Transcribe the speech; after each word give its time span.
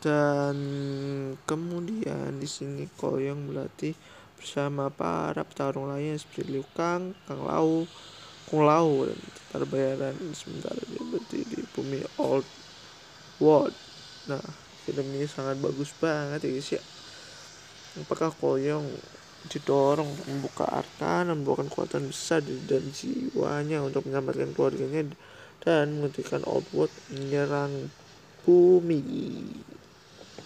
dan 0.00 0.56
kemudian 1.44 2.40
di 2.40 2.48
sini 2.48 2.88
Koyong 2.96 3.52
melatih 3.52 3.92
bersama 4.40 4.88
para 4.88 5.44
petarung 5.44 5.92
lainnya 5.92 6.16
seperti 6.16 6.48
Liu 6.48 6.64
Kang, 6.72 7.12
Kang 7.28 7.44
lau 7.44 7.84
Kung 8.48 8.66
lau 8.66 9.06
dan 9.06 9.14
tentara 9.14 9.62
bayaran 9.68 10.16
sementara 10.34 10.80
dia 10.82 10.98
berdiri 11.06 11.62
di 11.62 11.66
bumi 11.70 12.02
Old 12.18 12.48
World. 13.38 13.76
Nah, 14.26 14.42
film 14.82 15.06
ini 15.14 15.28
sangat 15.30 15.54
bagus 15.62 15.94
banget 15.94 16.42
ya 16.42 16.50
guys 16.50 16.70
ya. 16.74 16.82
Apakah 18.02 18.34
Koyong 18.34 18.90
didorong 19.54 20.10
untuk 20.10 20.26
membuka 20.26 20.66
arkan 20.66 21.30
dan 21.30 21.36
membawakan 21.40 21.70
kekuatan 21.70 22.10
besar 22.10 22.42
dan 22.42 22.84
jiwanya 22.90 23.86
untuk 23.86 24.04
menyelamatkan 24.04 24.50
keluarganya 24.52 25.14
dan 25.62 25.96
menghentikan 25.96 26.42
Old 26.44 26.66
World 26.74 26.92
menyerang 27.14 27.88
bumi. 28.42 29.59